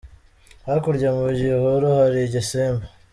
Hakurya 0.67 1.09
mugihuru 1.17 1.87
hari 1.99 2.19
igisimba. 2.27 2.85